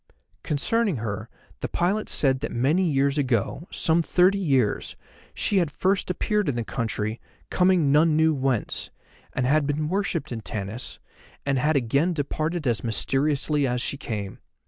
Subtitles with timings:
[0.41, 1.29] Concerning her
[1.59, 4.95] the pilot said that many years ago, some thirty years,
[5.35, 8.89] she had first appeared in the country, coming none knew whence,
[9.33, 10.97] and had been worshipped in Tanis,
[11.45, 14.39] and had again departed as mysteriously as she came.